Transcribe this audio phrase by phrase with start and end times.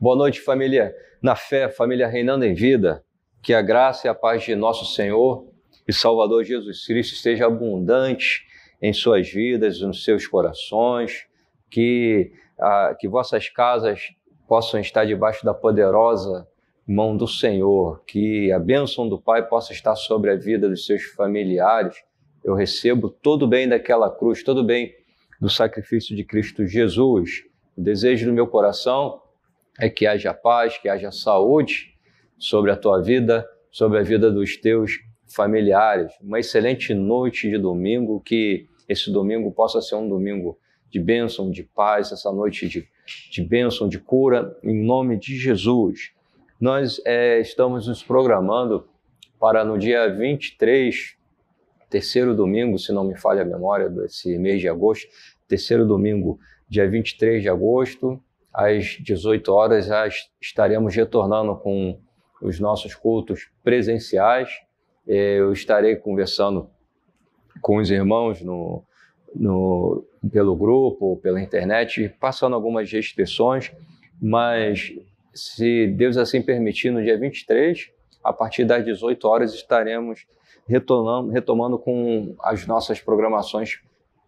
[0.00, 0.92] Boa noite, família.
[1.22, 3.04] Na fé, família reinando em vida.
[3.40, 5.46] Que a graça e a paz de nosso Senhor
[5.86, 8.44] e Salvador Jesus Cristo esteja abundante
[8.82, 11.26] em suas vidas, nos seus corações.
[11.70, 14.08] Que, ah, que vossas casas
[14.48, 16.46] possam estar debaixo da poderosa
[16.86, 18.02] mão do Senhor.
[18.04, 21.96] Que a bênção do Pai possa estar sobre a vida dos seus familiares.
[22.42, 24.92] Eu recebo todo o bem daquela cruz, todo o bem
[25.40, 27.44] do sacrifício de Cristo Jesus.
[27.76, 29.22] O desejo do meu coração
[29.78, 31.94] é que haja paz, que haja saúde
[32.38, 36.12] sobre a tua vida, sobre a vida dos teus familiares.
[36.20, 40.58] Uma excelente noite de domingo, que esse domingo possa ser um domingo
[40.90, 42.86] de bênção, de paz, essa noite de,
[43.30, 46.12] de bênção, de cura, em nome de Jesus.
[46.60, 48.88] Nós é, estamos nos programando
[49.40, 51.16] para no dia 23,
[51.90, 55.08] terceiro domingo, se não me falha a memória, desse mês de agosto,
[55.48, 56.38] terceiro domingo,
[56.68, 58.22] dia 23 de agosto,
[58.54, 59.88] às 18 horas
[60.40, 61.98] estaremos retornando com
[62.40, 64.48] os nossos cultos presenciais.
[65.06, 66.70] É, eu estarei conversando
[67.60, 68.84] com os irmãos no,
[69.34, 73.72] no, pelo grupo, pela internet, passando algumas restrições,
[74.22, 74.92] mas
[75.34, 77.90] se Deus assim permitir, no dia 23,
[78.22, 80.26] a partir das 18 horas, estaremos
[80.66, 83.80] retomando, retomando com as nossas programações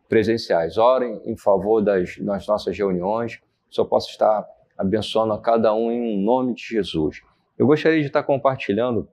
[0.09, 0.77] presenciais.
[0.77, 6.23] Orem em favor das, das nossas reuniões, só possa estar abençoando a cada um em
[6.23, 7.23] nome de Jesus.
[7.59, 9.09] Eu gostaria de estar compartilhando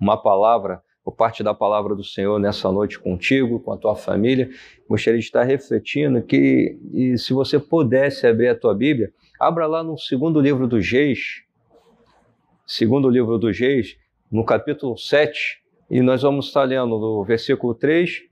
[0.00, 4.48] uma palavra, por parte da palavra do Senhor nessa noite contigo, com a tua família.
[4.88, 6.78] Gostaria de estar refletindo que,
[7.18, 11.42] se você pudesse abrir a tua Bíblia, abra lá no segundo livro dos Reis,
[12.66, 13.96] segundo livro dos Reis,
[14.30, 18.22] no capítulo 7, e nós vamos estar lendo do versículo 3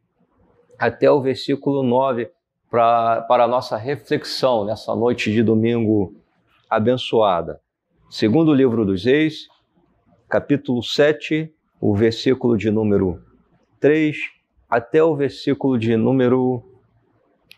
[0.78, 2.30] até o versículo 9
[2.70, 6.14] pra, para a nossa reflexão nessa noite de domingo
[6.68, 7.60] abençoada.
[8.08, 9.48] Segundo livro dos Reis,
[10.28, 13.20] capítulo 7, o versículo de número
[13.80, 14.16] 3
[14.68, 16.62] até o versículo de número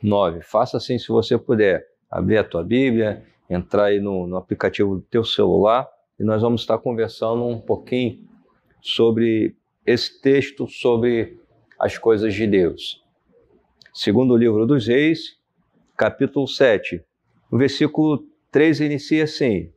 [0.03, 0.41] 9.
[0.41, 1.93] Faça assim se você puder.
[2.11, 5.89] Abrir a tua Bíblia, entrar aí no, no aplicativo do teu celular
[6.21, 8.19] e nós vamos estar conversando um pouquinho
[8.83, 9.57] sobre
[9.87, 11.41] esse texto, sobre
[11.79, 13.02] as coisas de Deus.
[13.95, 15.37] Segundo o livro dos Reis,
[15.95, 17.05] capítulo 7,
[17.51, 19.71] o versículo 3 inicia assim: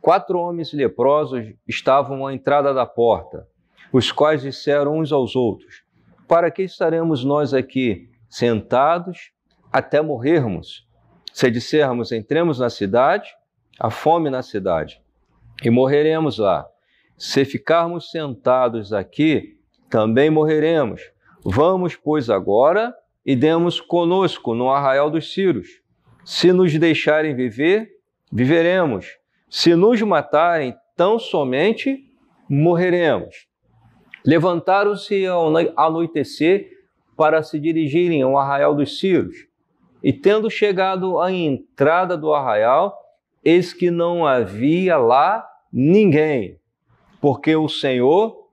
[0.00, 3.46] Quatro homens leprosos estavam à entrada da porta,
[3.92, 5.84] os quais disseram uns aos outros:
[6.26, 9.30] Para que estaremos nós aqui sentados
[9.70, 10.88] até morrermos?
[11.30, 13.28] Se dissermos entremos na cidade,
[13.78, 15.02] há fome na cidade,
[15.62, 16.66] e morreremos lá.
[17.18, 19.58] Se ficarmos sentados aqui,
[19.90, 21.02] também morreremos.
[21.44, 22.94] Vamos, pois, agora
[23.28, 25.82] e demos conosco no arraial dos Círios.
[26.24, 27.86] Se nos deixarem viver,
[28.32, 29.18] viveremos.
[29.50, 32.10] Se nos matarem, tão somente
[32.48, 33.46] morreremos.
[34.24, 36.70] Levantaram-se ao anoitecer
[37.18, 39.36] para se dirigirem ao arraial dos Círios.
[40.02, 42.96] E tendo chegado à entrada do arraial,
[43.44, 46.58] eis que não havia lá ninguém,
[47.20, 48.48] porque o Senhor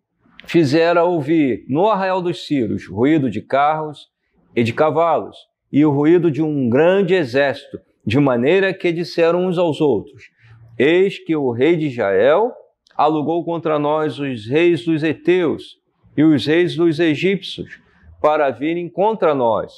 [0.46, 4.14] fizera ouvir no arraial dos Círios ruído de carros
[4.56, 5.38] e de cavalos,
[5.72, 10.30] e o ruído de um grande exército, de maneira que disseram uns aos outros:
[10.78, 12.54] Eis que o rei de Israel
[12.96, 15.78] alugou contra nós os reis dos heteus
[16.16, 17.80] e os reis dos egípcios
[18.22, 19.74] para virem contra nós.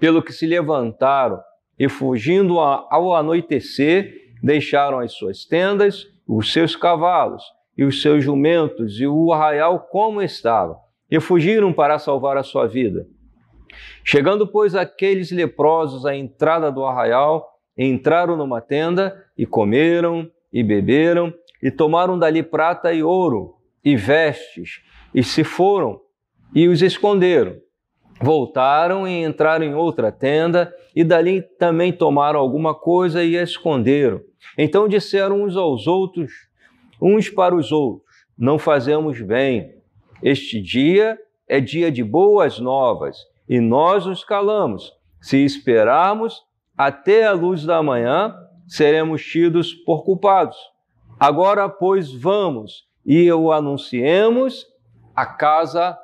[0.00, 1.40] Pelo que se levantaram
[1.78, 7.42] e fugindo ao anoitecer, deixaram as suas tendas, os seus cavalos
[7.76, 10.76] e os seus jumentos e o arraial como estava,
[11.10, 13.06] e fugiram para salvar a sua vida.
[14.04, 21.32] Chegando, pois, aqueles leprosos à entrada do arraial, entraram numa tenda e comeram e beberam
[21.62, 24.82] e tomaram dali prata e ouro e vestes
[25.14, 26.00] e se foram
[26.54, 27.56] e os esconderam.
[28.20, 34.20] Voltaram e entraram em outra tenda e dali também tomaram alguma coisa e a esconderam.
[34.56, 36.32] Então disseram uns aos outros,
[37.02, 39.74] uns para os outros: Não fazemos bem.
[40.22, 41.18] Este dia
[41.48, 43.16] é dia de boas novas
[43.48, 44.92] e nós os calamos.
[45.20, 46.42] Se esperarmos
[46.76, 48.34] até a luz da manhã,
[48.66, 50.56] seremos tidos por culpados.
[51.18, 54.66] Agora, pois, vamos e o anunciemos
[55.14, 55.96] à casa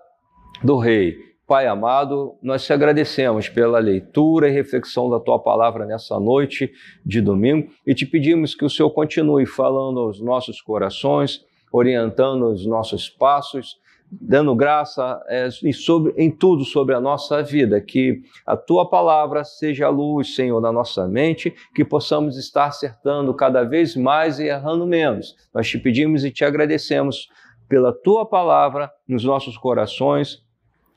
[0.62, 1.31] do rei.
[1.46, 6.70] Pai amado, nós te agradecemos pela leitura e reflexão da tua palavra nessa noite
[7.04, 12.64] de domingo e te pedimos que o Senhor continue falando aos nossos corações, orientando os
[12.64, 18.56] nossos passos, dando graça é, em, sobre, em tudo sobre a nossa vida, que a
[18.56, 23.94] tua palavra seja a luz, Senhor, na nossa mente, que possamos estar acertando cada vez
[23.94, 25.36] mais e errando menos.
[25.54, 27.28] Nós te pedimos e te agradecemos
[27.68, 30.42] pela tua palavra nos nossos corações,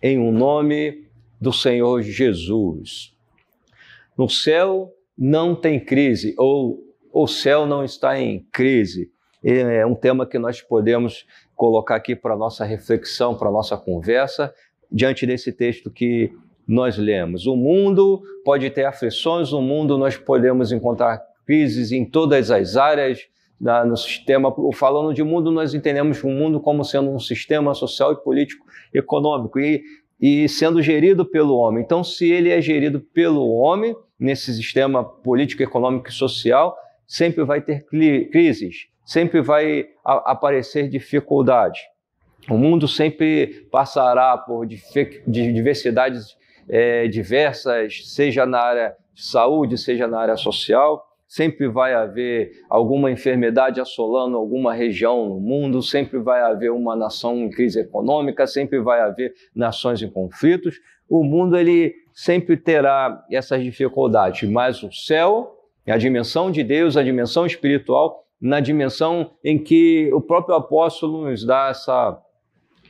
[0.01, 1.07] em um nome
[1.39, 3.13] do Senhor Jesus.
[4.17, 6.79] No céu não tem crise, ou
[7.11, 9.11] o céu não está em crise.
[9.43, 11.25] É um tema que nós podemos
[11.55, 14.53] colocar aqui para nossa reflexão, para nossa conversa,
[14.91, 16.31] diante desse texto que
[16.67, 17.45] nós lemos.
[17.45, 23.27] O mundo pode ter aflições, o mundo nós podemos encontrar crises em todas as áreas
[23.59, 24.53] da, no sistema.
[24.73, 29.59] Falando de mundo, nós entendemos o mundo como sendo um sistema social e político econômico
[29.59, 29.83] e,
[30.19, 31.83] e sendo gerido pelo homem.
[31.83, 37.61] Então, se ele é gerido pelo homem nesse sistema político, econômico e social, sempre vai
[37.61, 37.85] ter
[38.31, 41.81] crises sempre vai aparecer dificuldade.
[42.49, 44.67] O mundo sempre passará por
[45.25, 51.05] diversidades é, diversas, seja na área de saúde, seja na área social.
[51.25, 57.37] Sempre vai haver alguma enfermidade assolando alguma região no mundo, sempre vai haver uma nação
[57.37, 60.79] em crise econômica, sempre vai haver nações em conflitos.
[61.09, 65.57] O mundo ele sempre terá essas dificuldades, mas o céu,
[65.87, 71.45] a dimensão de Deus, a dimensão espiritual, na dimensão em que o próprio apóstolo nos
[71.45, 72.21] dá essa,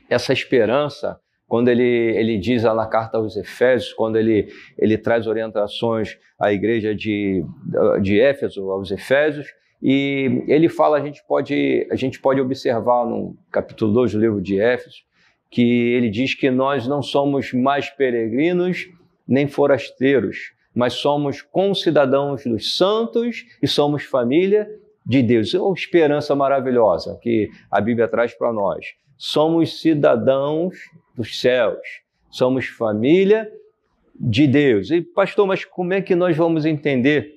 [0.09, 4.47] essa esperança, quando ele, ele diz na carta aos Efésios, quando ele,
[4.79, 7.45] ele traz orientações à igreja de,
[8.01, 9.45] de Éfeso, aos Efésios,
[9.79, 14.41] e ele fala, a gente pode, a gente pode observar no capítulo 2 do livro
[14.41, 15.03] de Éfeso,
[15.51, 18.89] que ele diz que nós não somos mais peregrinos
[19.27, 24.67] nem forasteiros, mas somos concidadãos dos santos e somos família
[25.05, 25.53] de Deus.
[25.53, 28.85] É uma esperança maravilhosa que a Bíblia traz para nós.
[29.17, 30.75] Somos cidadãos
[31.15, 31.79] dos céus,
[32.29, 33.51] somos família
[34.15, 34.91] de Deus.
[34.91, 37.33] E, pastor, mas como é que nós vamos entender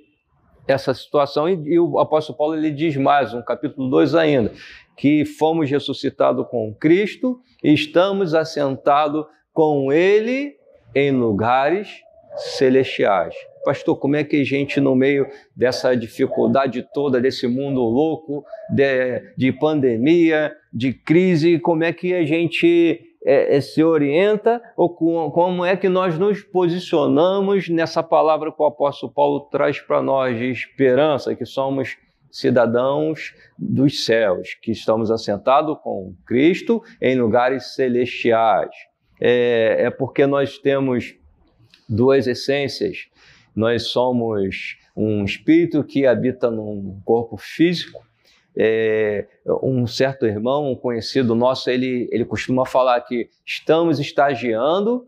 [0.66, 1.48] essa situação?
[1.48, 4.52] E, e o apóstolo Paulo ele diz mais, no capítulo 2 ainda,
[4.96, 10.56] que fomos ressuscitados com Cristo e estamos assentados com Ele
[10.94, 12.05] em lugares
[12.36, 13.34] celestiais
[13.66, 19.34] pastor, como é que a gente, no meio dessa dificuldade toda, desse mundo louco, de,
[19.36, 25.28] de pandemia, de crise, como é que a gente é, é, se orienta ou com,
[25.32, 30.38] como é que nós nos posicionamos nessa palavra que o apóstolo Paulo traz para nós
[30.38, 31.96] de esperança, que somos
[32.30, 38.70] cidadãos dos céus, que estamos assentados com Cristo em lugares celestiais.
[39.20, 41.16] É, é porque nós temos
[41.88, 43.08] duas essências
[43.56, 48.04] nós somos um espírito que habita num corpo físico.
[48.54, 49.26] É,
[49.62, 55.06] um certo irmão, um conhecido nosso, ele, ele costuma falar que estamos estagiando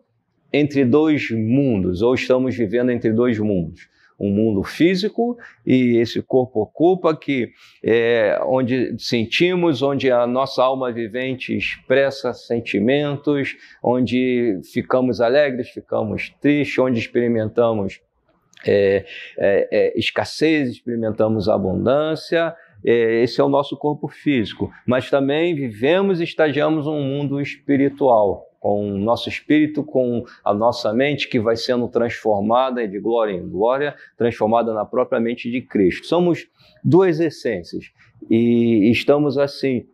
[0.52, 3.88] entre dois mundos, ou estamos vivendo entre dois mundos.
[4.18, 7.50] Um mundo físico e esse corpo ocupa, que
[7.84, 16.78] é onde sentimos, onde a nossa alma vivente expressa sentimentos, onde ficamos alegres, ficamos tristes,
[16.78, 18.00] onde experimentamos
[18.66, 19.04] é,
[19.38, 22.54] é, é, escassez, experimentamos abundância,
[22.84, 28.47] é, esse é o nosso corpo físico, mas também vivemos e estagiamos um mundo espiritual,
[28.60, 33.48] com o nosso espírito, com a nossa mente que vai sendo transformada de glória em
[33.48, 36.06] glória, transformada na própria mente de Cristo.
[36.06, 36.48] Somos
[36.82, 37.92] duas essências
[38.28, 39.86] e estamos assim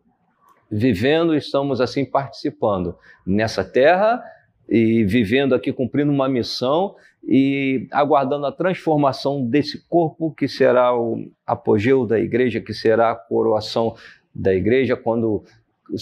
[0.71, 4.23] vivendo, estamos assim participando nessa terra
[4.69, 11.31] e vivendo aqui cumprindo uma missão e aguardando a transformação desse corpo que será o
[11.47, 13.95] apogeu da igreja, que será a coroação
[14.35, 15.45] da igreja quando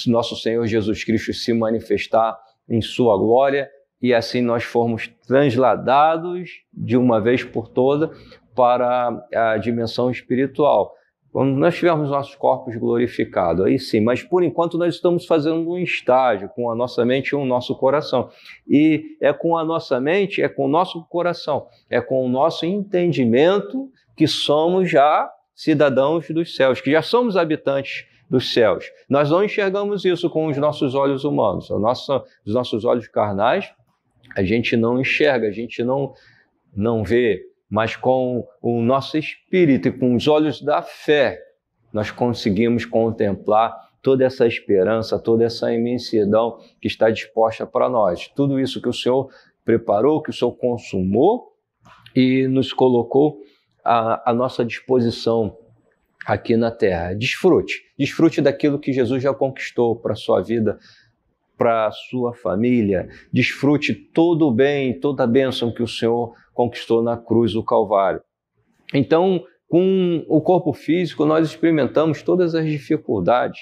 [0.07, 2.39] nosso Senhor Jesus Cristo se manifestar
[2.73, 8.11] em sua glória e assim nós formos transladados de uma vez por toda
[8.55, 10.93] para a dimensão espiritual.
[11.31, 15.79] Quando nós tivermos nossos corpos glorificados, aí sim, mas por enquanto nós estamos fazendo um
[15.79, 18.29] estágio com a nossa mente e o nosso coração.
[18.69, 22.67] E é com a nossa mente, é com o nosso coração, é com o nosso
[22.67, 28.91] entendimento que somos já cidadãos dos céus, que já somos habitantes dos céus.
[29.09, 33.71] Nós não enxergamos isso com os nossos olhos humanos, nosso, os nossos olhos carnais,
[34.35, 36.15] a gente não enxerga, a gente não,
[36.75, 41.41] não vê mas com o nosso espírito e com os olhos da fé,
[41.91, 48.29] nós conseguimos contemplar toda essa esperança, toda essa imensidão que está disposta para nós.
[48.37, 49.31] Tudo isso que o Senhor
[49.65, 51.55] preparou, que o Senhor consumou
[52.15, 53.41] e nos colocou
[53.83, 55.57] à, à nossa disposição
[56.27, 57.15] aqui na terra.
[57.15, 60.79] Desfrute, desfrute daquilo que Jesus já conquistou para a sua vida,
[61.57, 63.09] para a sua família.
[63.33, 68.23] Desfrute todo o bem, toda a bênção que o Senhor conquistou na cruz do Calvário.
[68.93, 73.61] Então, com o corpo físico, nós experimentamos todas as dificuldades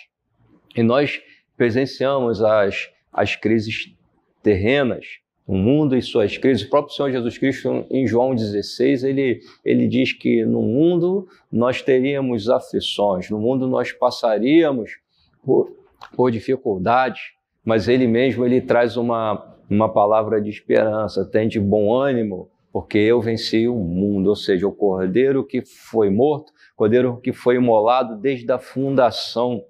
[0.74, 1.20] e nós
[1.56, 3.94] presenciamos as, as crises
[4.42, 5.06] terrenas,
[5.50, 6.64] o mundo e suas crises.
[6.64, 11.82] O próprio Senhor Jesus Cristo, em João 16, ele, ele diz que no mundo nós
[11.82, 14.98] teríamos aflições, no mundo nós passaríamos
[15.44, 15.72] por,
[16.14, 17.32] por dificuldades,
[17.64, 22.98] mas ele mesmo ele traz uma, uma palavra de esperança, tem de bom ânimo, porque
[22.98, 28.16] eu venci o mundo, ou seja, o cordeiro que foi morto, cordeiro que foi imolado
[28.16, 29.64] desde a fundação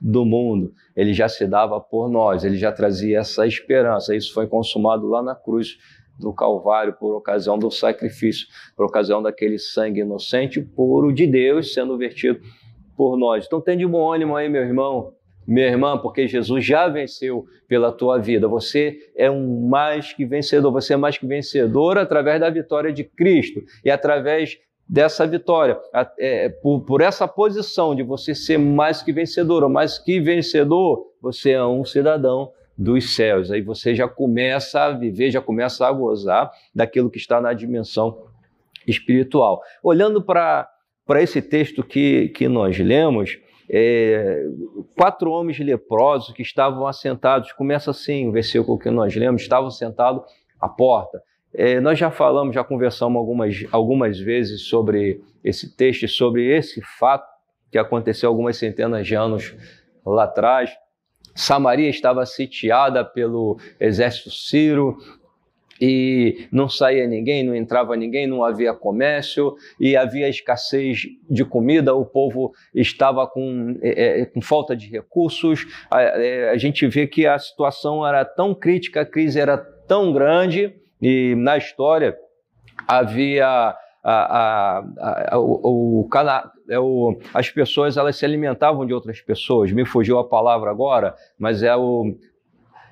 [0.00, 4.14] do mundo, ele já se dava por nós, ele já trazia essa esperança.
[4.14, 5.78] Isso foi consumado lá na cruz
[6.18, 11.96] do Calvário por ocasião do sacrifício, por ocasião daquele sangue inocente puro de Deus sendo
[11.96, 12.40] vertido
[12.96, 13.44] por nós.
[13.46, 15.12] Então tem de bom ânimo aí, meu irmão,
[15.46, 18.48] minha irmã, porque Jesus já venceu pela tua vida.
[18.48, 23.04] Você é um mais que vencedor, você é mais que vencedor através da vitória de
[23.04, 25.78] Cristo e através dessa vitória,
[26.18, 31.12] é, por, por, essa posição de você ser mais que vencedor, ou mais que vencedor,
[31.20, 33.50] você é um cidadão dos céus.
[33.50, 38.26] Aí você já começa a viver, já começa a gozar daquilo que está na dimensão
[38.86, 39.60] espiritual.
[39.82, 40.68] Olhando para
[41.16, 43.38] esse texto que, que nós lemos,
[43.68, 44.44] é,
[44.96, 50.22] quatro homens leprosos que estavam assentados, começa assim o versículo que nós lemos, estavam sentados
[50.60, 51.20] à porta.
[51.58, 57.26] É, nós já falamos, já conversamos algumas, algumas vezes sobre esse texto, sobre esse fato
[57.72, 59.56] que aconteceu algumas centenas de anos
[60.04, 60.70] lá atrás.
[61.34, 64.98] Samaria estava sitiada pelo exército sírio
[65.80, 71.94] e não saía ninguém, não entrava ninguém, não havia comércio e havia escassez de comida,
[71.94, 75.66] o povo estava com, é, é com falta de recursos.
[75.90, 80.12] A, é, a gente vê que a situação era tão crítica, a crise era tão
[80.12, 82.16] grande e na história
[82.86, 84.84] havia a, a,
[85.32, 86.08] a, o,
[86.68, 89.72] é o, as pessoas elas se alimentavam de outras pessoas.
[89.72, 92.14] Me fugiu a palavra agora, mas é o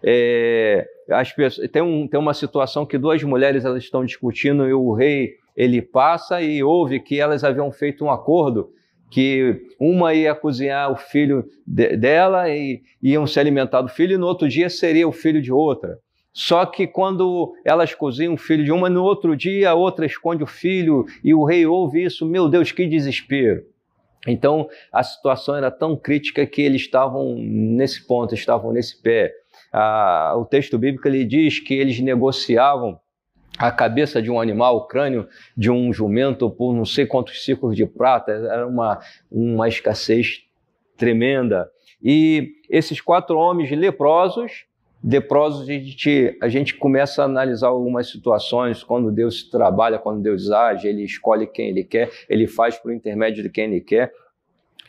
[0.07, 4.75] é, as pessoas, tem, um, tem uma situação que duas mulheres elas estão discutindo e
[4.75, 8.71] o rei ele passa e ouve que elas haviam feito um acordo
[9.11, 14.19] que uma ia cozinhar o filho de, dela e iam se alimentar do filho e
[14.19, 15.99] no outro dia seria o filho de outra.
[16.35, 20.43] Só que quando elas cozinham o filho de uma, no outro dia a outra esconde
[20.43, 23.65] o filho e o rei ouve isso, meu Deus, que desespero.
[24.27, 29.33] Então a situação era tão crítica que eles estavam nesse ponto, estavam nesse pé.
[29.73, 32.99] Ah, o texto bíblico ele diz que eles negociavam
[33.57, 37.77] a cabeça de um animal, o crânio de um jumento por não sei quantos ciclos
[37.77, 38.99] de prata, era uma,
[39.31, 40.43] uma escassez
[40.97, 41.71] tremenda.
[42.03, 44.67] E esses quatro homens leprosos
[45.07, 50.51] leprosos, a gente, a gente começa a analisar algumas situações, quando Deus trabalha, quando Deus
[50.51, 54.11] age, Ele escolhe quem Ele quer, Ele faz por intermédio de quem Ele quer,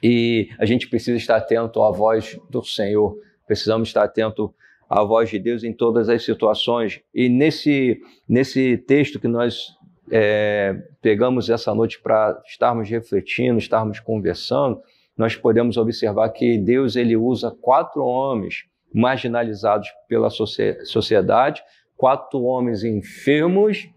[0.01, 4.53] e a gente precisa estar atento à voz do Senhor, precisamos estar atento
[4.89, 9.75] à voz de Deus em todas as situações, e nesse, nesse texto que nós
[10.09, 14.79] é, pegamos essa noite para estarmos refletindo, estarmos conversando,
[15.17, 21.61] nós podemos observar que Deus ele usa quatro homens marginalizados pela sociedade,
[21.97, 23.89] quatro homens enfermos,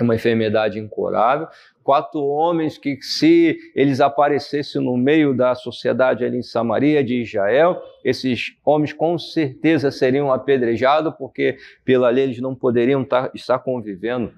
[0.00, 1.46] uma enfermidade incurável,
[1.84, 7.82] quatro homens que, se eles aparecessem no meio da sociedade ali em Samaria de Israel,
[8.02, 14.32] esses homens com certeza seriam apedrejados, porque pela lei eles não poderiam estar convivendo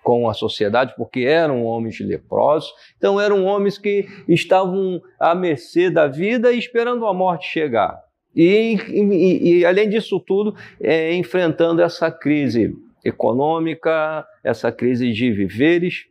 [0.00, 2.70] com a sociedade, porque eram homens leprosos.
[2.96, 8.04] Então, eram homens que estavam à mercê da vida e esperando a morte chegar.
[8.34, 12.74] E, e, e além disso tudo, é, enfrentando essa crise
[13.04, 16.06] econômica, essa crise de viveres,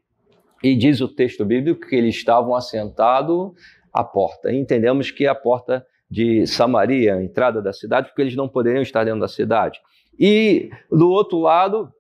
[0.63, 3.51] e diz o texto bíblico que eles estavam assentados
[3.91, 4.51] à porta.
[4.51, 8.47] E entendemos que é a porta de Samaria, a entrada da cidade, porque eles não
[8.47, 9.79] poderiam estar dentro da cidade.
[10.17, 11.91] E do outro lado,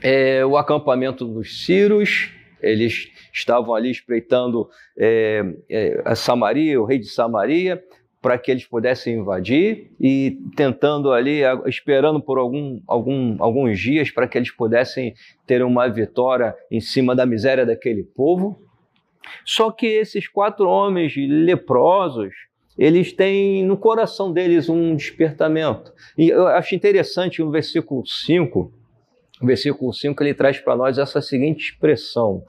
[0.00, 2.30] é, o acampamento dos Círios,
[2.62, 7.82] eles estavam ali espreitando é, é, Samaria, o rei de Samaria,
[8.20, 14.28] para que eles pudessem invadir e tentando ali, esperando por algum, algum, alguns dias para
[14.28, 15.14] que eles pudessem
[15.46, 18.60] ter uma vitória em cima da miséria daquele povo.
[19.44, 22.34] Só que esses quatro homens leprosos,
[22.76, 25.92] eles têm no coração deles um despertamento.
[26.16, 28.72] E eu acho interessante no versículo 5,
[29.40, 32.44] o versículo 5 ele traz para nós essa seguinte expressão: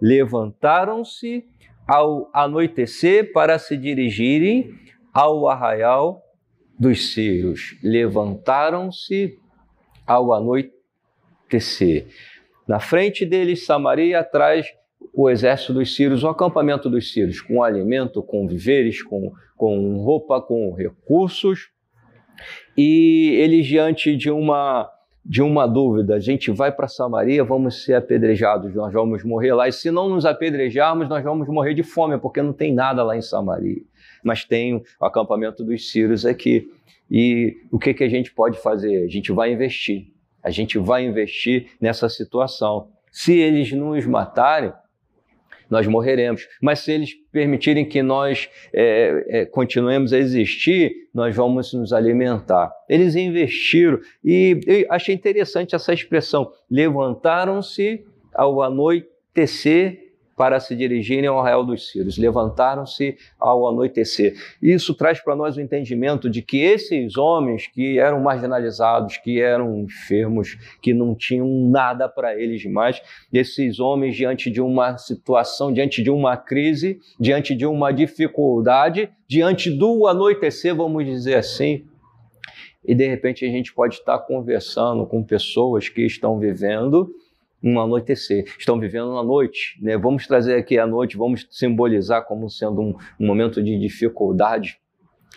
[0.00, 1.44] Levantaram-se
[1.86, 4.87] ao anoitecer para se dirigirem
[5.18, 6.22] ao arraial
[6.78, 9.36] dos sírios levantaram-se
[10.06, 12.06] ao anoitecer.
[12.68, 14.68] Na frente deles, Samaria, atrás,
[15.12, 20.40] o exército dos sírios, o acampamento dos sírios, com alimento, com viveres, com, com roupa,
[20.40, 21.68] com recursos.
[22.76, 24.88] E eles, diante de uma,
[25.24, 29.66] de uma dúvida, a gente vai para Samaria, vamos ser apedrejados, nós vamos morrer lá.
[29.66, 33.16] E se não nos apedrejarmos, nós vamos morrer de fome, porque não tem nada lá
[33.16, 33.82] em Samaria.
[34.28, 36.70] Mas tem o acampamento dos sírios aqui.
[37.10, 39.04] E o que, que a gente pode fazer?
[39.04, 40.12] A gente vai investir.
[40.42, 42.90] A gente vai investir nessa situação.
[43.10, 44.70] Se eles nos matarem,
[45.70, 46.46] nós morreremos.
[46.60, 52.70] Mas se eles permitirem que nós é, é, continuemos a existir, nós vamos nos alimentar.
[52.86, 58.04] Eles investiram e eu achei interessante essa expressão: levantaram-se
[58.34, 60.07] ao anoitecer
[60.38, 62.16] para se dirigirem ao arraial dos Círios.
[62.16, 64.34] Levantaram-se ao anoitecer.
[64.62, 69.80] Isso traz para nós o entendimento de que esses homens que eram marginalizados, que eram
[69.80, 73.02] enfermos, que não tinham nada para eles mais,
[73.32, 79.70] esses homens diante de uma situação, diante de uma crise, diante de uma dificuldade, diante
[79.70, 81.84] do anoitecer, vamos dizer assim,
[82.84, 87.12] e de repente a gente pode estar conversando com pessoas que estão vivendo
[87.62, 88.44] um anoitecer.
[88.58, 89.78] Estão vivendo uma noite.
[89.82, 89.96] Né?
[89.96, 94.78] Vamos trazer aqui a noite, vamos simbolizar como sendo um, um momento de dificuldade,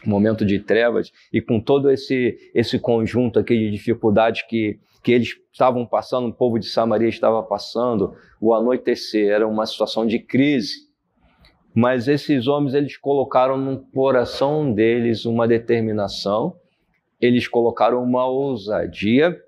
[0.06, 5.12] um momento de trevas, e com todo esse, esse conjunto aqui de dificuldades que, que
[5.12, 10.20] eles estavam passando, o povo de Samaria estava passando, o anoitecer era uma situação de
[10.20, 10.90] crise.
[11.74, 16.56] Mas esses homens, eles colocaram no coração deles uma determinação,
[17.20, 19.40] eles colocaram uma ousadia,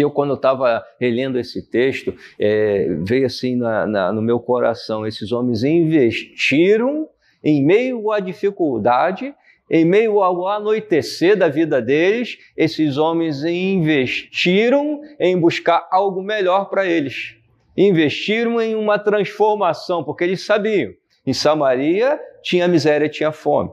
[0.00, 5.06] eu, quando eu estava relendo esse texto, é, veio assim na, na, no meu coração:
[5.06, 7.08] esses homens investiram
[7.42, 9.34] em meio à dificuldade,
[9.70, 16.86] em meio ao anoitecer da vida deles, esses homens investiram em buscar algo melhor para
[16.86, 17.36] eles.
[17.76, 20.92] Investiram em uma transformação, porque eles sabiam:
[21.26, 23.70] em Samaria tinha miséria, tinha fome.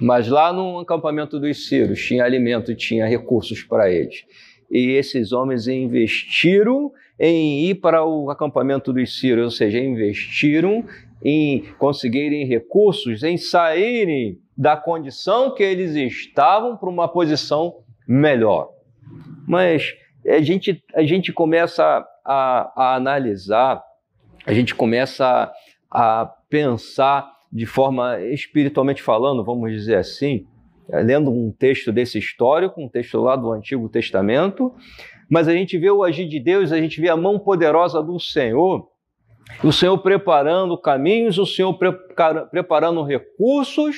[0.00, 4.24] Mas lá no acampamento dos Círios tinha alimento, tinha recursos para eles
[4.70, 10.84] e esses homens investiram em ir para o acampamento dos sírios, ou seja, investiram
[11.22, 18.70] em conseguirem recursos, em saírem da condição que eles estavam para uma posição melhor.
[19.46, 19.94] Mas
[20.26, 23.82] a gente, a gente começa a, a analisar,
[24.46, 25.52] a gente começa
[25.90, 30.46] a, a pensar de forma espiritualmente falando, vamos dizer assim,
[30.92, 34.74] lendo um texto desse histórico, um texto lá do Antigo Testamento,
[35.28, 38.18] mas a gente vê o agir de Deus, a gente vê a mão poderosa do
[38.18, 38.88] Senhor,
[39.62, 41.76] o Senhor preparando caminhos, o Senhor
[42.50, 43.96] preparando recursos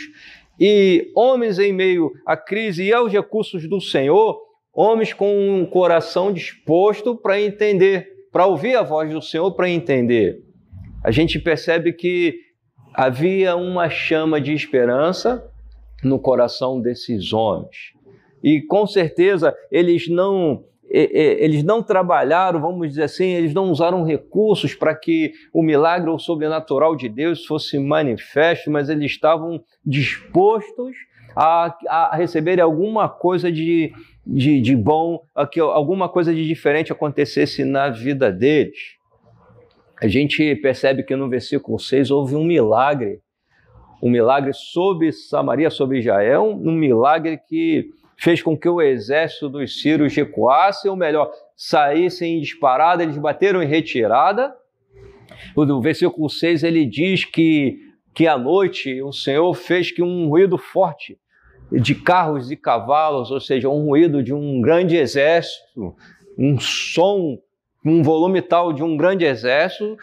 [0.59, 4.38] e homens em meio à crise e aos recursos do Senhor,
[4.72, 10.38] homens com um coração disposto para entender, para ouvir a voz do Senhor, para entender.
[11.05, 12.35] A gente percebe que
[12.94, 15.42] havia uma chama de esperança,
[16.02, 17.92] no coração desses homens.
[18.42, 24.74] E com certeza eles não eles não trabalharam, vamos dizer assim, eles não usaram recursos
[24.74, 30.94] para que o milagre ou sobrenatural de Deus fosse manifesto, mas eles estavam dispostos
[31.34, 33.90] a, a receber alguma coisa de,
[34.26, 38.96] de, de bom, a que alguma coisa de diferente acontecesse na vida deles.
[40.02, 43.20] A gente percebe que no versículo 6 houve um milagre
[44.02, 49.80] um milagre sobre Samaria, sobre Israel, um milagre que fez com que o exército dos
[49.80, 54.52] sírios recuasse, ou melhor, saíssem em disparada, eles bateram em retirada.
[55.56, 57.78] O versículo 6 ele diz que,
[58.12, 61.16] que à noite o Senhor fez que um ruído forte
[61.70, 65.94] de carros e cavalos, ou seja, um ruído de um grande exército,
[66.36, 67.38] um som,
[67.84, 69.96] um volume tal de um grande exército,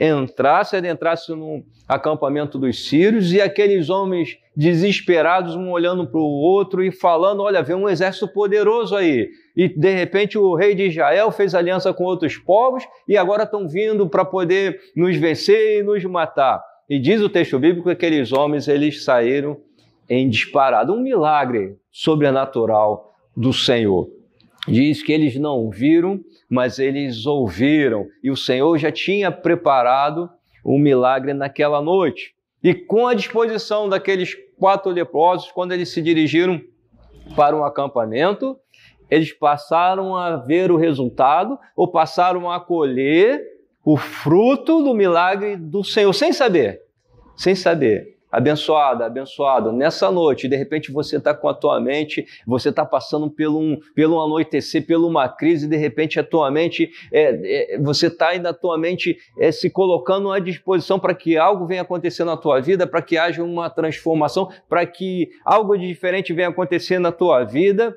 [0.00, 6.82] entrasse, adentrasse no acampamento dos sírios e aqueles homens desesperados, um olhando para o outro
[6.82, 9.28] e falando: Olha, vem um exército poderoso aí.
[9.56, 13.68] E de repente o rei de Israel fez aliança com outros povos e agora estão
[13.68, 16.62] vindo para poder nos vencer e nos matar.
[16.88, 19.56] E diz o texto bíblico que aqueles homens eles saíram
[20.08, 24.08] em disparado, um milagre sobrenatural do Senhor.
[24.66, 30.30] Diz que eles não viram, mas eles ouviram, e o Senhor já tinha preparado
[30.64, 32.34] o um milagre naquela noite.
[32.62, 36.60] E com a disposição daqueles quatro leprosos, quando eles se dirigiram
[37.36, 38.56] para um acampamento,
[39.10, 43.42] eles passaram a ver o resultado, ou passaram a colher
[43.84, 46.80] o fruto do milagre do Senhor, sem saber,
[47.36, 48.13] sem saber.
[48.34, 53.30] Abençoada, abençoado, nessa noite, de repente você está com a tua mente, você está passando
[53.30, 57.78] pelo um, pelo um anoitecer, pela uma crise, de repente a tua mente, é, é,
[57.78, 61.82] você está ainda a tua mente é, se colocando à disposição para que algo venha
[61.82, 66.48] acontecer na tua vida, para que haja uma transformação, para que algo de diferente venha
[66.48, 67.96] acontecer na tua vida,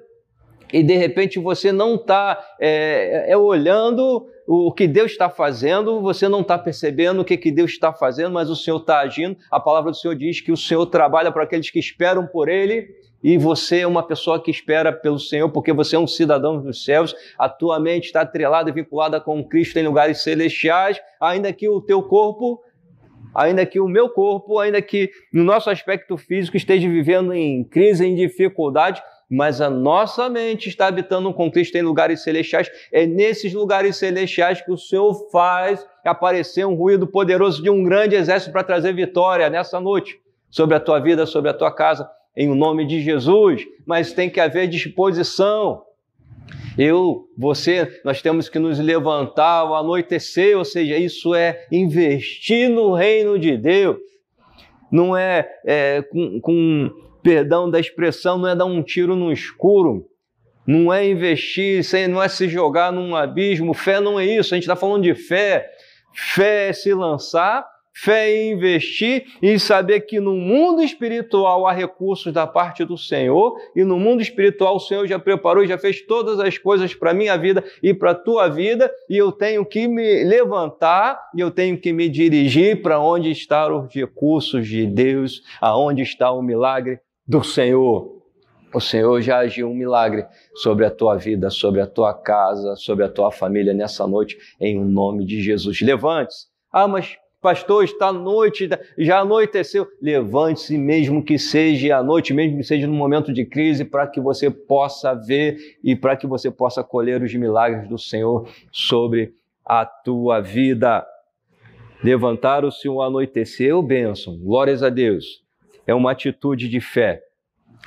[0.72, 6.28] e de repente você não está é, é, olhando o que Deus está fazendo, você
[6.28, 9.38] não está percebendo o que, que Deus está fazendo, mas o Senhor está agindo.
[9.52, 12.88] A palavra do Senhor diz que o Senhor trabalha para aqueles que esperam por Ele,
[13.24, 16.86] e você é uma pessoa que espera pelo Senhor, porque você é um cidadão dos
[16.86, 21.68] céus, a tua mente está atrelada e vinculada com Cristo em lugares celestiais, ainda que
[21.68, 22.62] o teu corpo,
[23.36, 28.06] ainda que o meu corpo, ainda que no nosso aspecto físico esteja vivendo em crise,
[28.06, 32.70] em dificuldade, mas a nossa mente está habitando com Cristo em lugares celestiais.
[32.92, 38.16] É nesses lugares celestiais que o Senhor faz aparecer um ruído poderoso de um grande
[38.16, 42.48] exército para trazer vitória nessa noite sobre a tua vida, sobre a tua casa, em
[42.56, 43.66] nome de Jesus.
[43.86, 45.84] Mas tem que haver disposição.
[46.78, 52.94] Eu, você, nós temos que nos levantar ao anoitecer, ou seja, isso é investir no
[52.94, 53.98] reino de Deus.
[54.90, 56.90] Não é, é com, com
[57.28, 60.06] perdão da expressão, não é dar um tiro no escuro,
[60.66, 63.74] não é investir, não é se jogar num abismo.
[63.74, 65.70] Fé não é isso, a gente está falando de fé.
[66.14, 67.68] Fé é se lançar
[68.00, 73.56] Fé em investir e saber que no mundo espiritual há recursos da parte do Senhor
[73.76, 77.10] e no mundo espiritual o Senhor já preparou e já fez todas as coisas para
[77.10, 81.40] a minha vida e para a tua vida e eu tenho que me levantar e
[81.40, 86.44] eu tenho que me dirigir para onde estão os recursos de Deus, aonde está o
[86.44, 88.16] milagre do Senhor.
[88.74, 93.06] O Senhor já agiu um milagre sobre a tua vida, sobre a tua casa, sobre
[93.06, 95.82] a tua família nessa noite, em nome de Jesus.
[95.82, 96.48] Levante-se.
[96.72, 99.88] Ah, mas pastor, está noite, já anoiteceu.
[100.02, 104.20] Levante-se, mesmo que seja à noite, mesmo que seja num momento de crise, para que
[104.20, 109.34] você possa ver e para que você possa colher os milagres do Senhor sobre
[109.66, 111.06] a tua vida.
[112.04, 115.47] Levantaram-se o anoiteceu, bênção, glórias a Deus.
[115.88, 117.24] É uma atitude de fé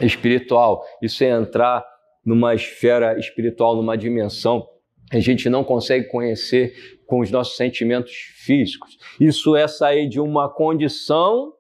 [0.01, 0.83] espiritual.
[1.01, 1.85] Isso é entrar
[2.25, 4.67] numa esfera espiritual, numa dimensão
[5.11, 6.73] a gente não consegue conhecer
[7.07, 8.97] com os nossos sentimentos físicos.
[9.19, 11.53] Isso é sair de uma condição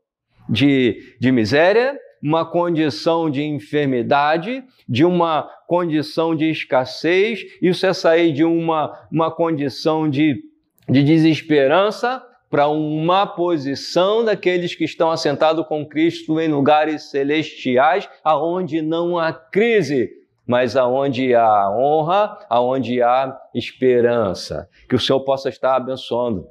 [0.48, 8.32] de, de miséria, uma condição de enfermidade, de uma condição de escassez, isso é sair
[8.32, 10.40] de uma, uma condição de,
[10.88, 18.82] de desesperança para uma posição daqueles que estão assentados com Cristo em lugares celestiais, aonde
[18.82, 20.10] não há crise,
[20.44, 24.68] mas aonde há honra, aonde há esperança.
[24.88, 26.44] Que o Senhor possa estar abençoando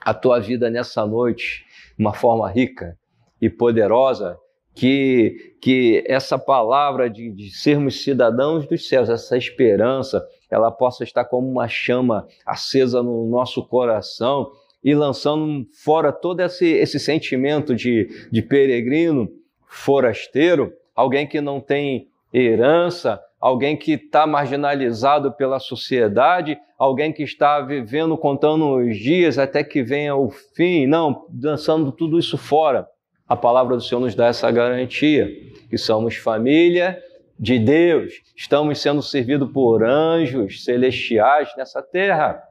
[0.00, 1.64] a tua vida nessa noite
[1.96, 2.98] de uma forma rica
[3.40, 4.36] e poderosa,
[4.74, 11.24] que, que essa palavra de, de sermos cidadãos dos céus, essa esperança, ela possa estar
[11.24, 14.50] como uma chama acesa no nosso coração
[14.88, 19.28] e lançando fora todo esse, esse sentimento de, de peregrino,
[19.66, 27.60] forasteiro, alguém que não tem herança, alguém que está marginalizado pela sociedade, alguém que está
[27.60, 30.86] vivendo, contando os dias até que venha o fim.
[30.86, 32.86] Não, dançando tudo isso fora.
[33.28, 35.28] A palavra do Senhor nos dá essa garantia,
[35.68, 36.98] que somos família
[37.38, 42.42] de Deus, estamos sendo servidos por anjos celestiais nessa terra.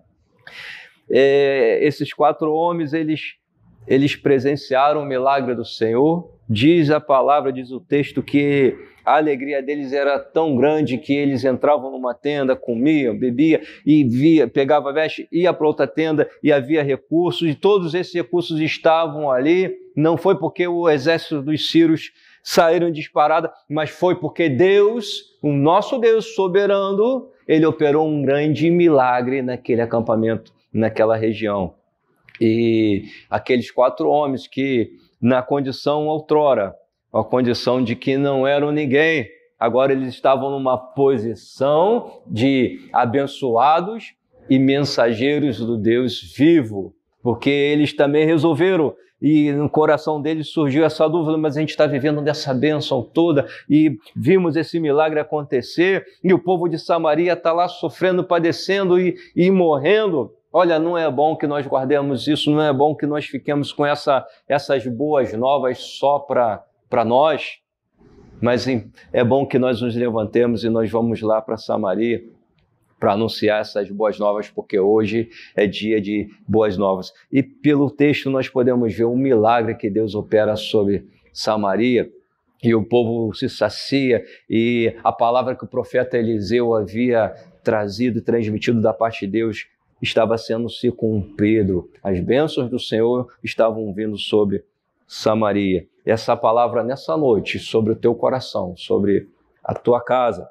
[1.09, 3.35] É, esses quatro homens, eles,
[3.87, 6.31] eles presenciaram o milagre do Senhor.
[6.49, 8.75] Diz a palavra, diz o texto, que
[9.07, 14.49] a alegria deles era tão grande que eles entravam numa tenda, comiam, bebiam e via,
[14.49, 19.73] pegava veste, ia para outra tenda e havia recursos, e todos esses recursos estavam ali.
[19.95, 22.11] Não foi porque o exército dos sírios
[22.43, 29.41] saíram disparada, mas foi porque Deus, o nosso Deus soberano, ele operou um grande milagre
[29.41, 31.73] naquele acampamento, naquela região.
[32.39, 36.75] E aqueles quatro homens que, na condição outrora,
[37.13, 39.27] a condição de que não eram ninguém.
[39.59, 44.13] Agora eles estavam numa posição de abençoados
[44.49, 51.07] e mensageiros do Deus vivo, porque eles também resolveram e no coração deles surgiu essa
[51.09, 56.31] dúvida, mas a gente está vivendo dessa bênção toda e vimos esse milagre acontecer e
[56.33, 60.31] o povo de Samaria está lá sofrendo, padecendo e, e morrendo.
[60.51, 63.85] Olha, não é bom que nós guardemos isso, não é bom que nós fiquemos com
[63.85, 67.59] essa, essas boas novas só para nós,
[68.41, 68.65] mas
[69.11, 72.23] é bom que nós nos levantemos e nós vamos lá para Samaria
[72.99, 77.13] para anunciar essas boas novas, porque hoje é dia de boas novas.
[77.31, 82.11] E pelo texto nós podemos ver um milagre que Deus opera sobre Samaria
[82.63, 88.21] e o povo se sacia e a palavra que o profeta Eliseu havia trazido e
[88.21, 89.67] transmitido da parte de Deus
[90.01, 91.89] estava sendo se cumprido.
[92.03, 94.63] As bênçãos do Senhor estavam vindo sobre
[95.07, 95.87] Samaria.
[96.05, 99.27] Essa palavra nessa noite sobre o teu coração, sobre
[99.63, 100.49] a tua casa,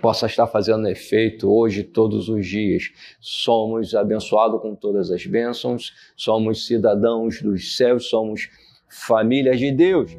[0.00, 2.92] possa estar fazendo efeito hoje, todos os dias.
[3.20, 8.48] Somos abençoados com todas as bênçãos, somos cidadãos dos céus, somos
[8.88, 10.16] famílias de Deus.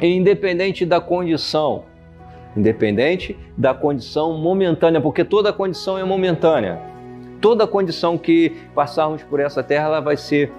[0.00, 1.84] E independente da condição,
[2.56, 6.91] independente da condição momentânea, porque toda condição é momentânea.
[7.42, 10.52] Toda condição que passarmos por essa terra ela vai ser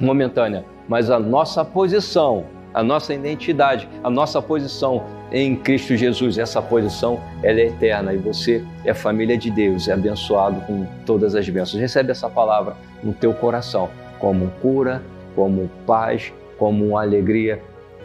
[0.00, 6.60] momentânea, mas a nossa posição, a nossa identidade, a nossa posição em Cristo Jesus, essa
[6.60, 11.48] posição ela é eterna e você é família de Deus, é abençoado com todas as
[11.48, 11.80] bênçãos.
[11.80, 15.00] Recebe essa palavra no teu coração como cura,
[15.36, 17.62] como paz, como alegria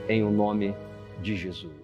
[0.08, 0.76] em o nome
[1.20, 1.83] de Jesus.